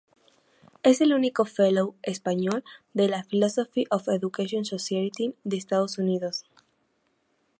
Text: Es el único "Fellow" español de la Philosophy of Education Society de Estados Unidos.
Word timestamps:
Es 0.81 0.99
el 1.01 1.13
único 1.13 1.45
"Fellow" 1.45 1.93
español 2.01 2.63
de 2.95 3.07
la 3.07 3.23
Philosophy 3.23 3.85
of 3.91 4.09
Education 4.09 4.65
Society 4.65 5.35
de 5.43 5.57
Estados 5.57 5.99
Unidos. 5.99 6.43